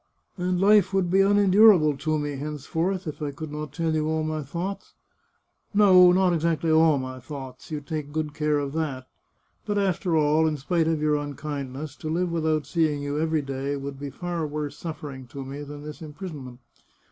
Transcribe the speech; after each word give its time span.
And 0.35 0.59
life 0.59 0.95
would 0.95 1.11
be 1.11 1.21
unendurable 1.21 1.95
to 1.95 2.17
me, 2.17 2.35
henceforth, 2.35 3.05
if 3.05 3.21
I 3.21 3.29
could 3.29 3.51
not 3.51 3.71
tell 3.71 3.93
you 3.93 4.07
all 4.07 4.23
my 4.23 4.41
thoughts.... 4.41 4.95
No, 5.75 6.11
not 6.11 6.33
exactly 6.33 6.71
all 6.71 6.97
my 6.97 7.19
thoughts. 7.19 7.69
You 7.69 7.81
take 7.81 8.11
good 8.11 8.33
care 8.33 8.57
of 8.57 8.73
that. 8.73 9.07
But, 9.67 9.77
after 9.77 10.17
all, 10.17 10.47
in 10.47 10.57
spite 10.57 10.87
of 10.87 11.03
your 11.03 11.17
unkindness, 11.17 11.95
to 11.97 12.09
live 12.09 12.31
without 12.31 12.65
seeing 12.65 13.03
you 13.03 13.19
every 13.19 13.43
day 13.43 13.75
would 13.77 13.99
be 13.99 14.09
far 14.09 14.47
worse 14.47 14.81
suflFering 14.81 15.29
to 15.29 15.45
me 15.45 15.61
than 15.61 15.83
this 15.83 16.01
imprisonment. 16.01 16.61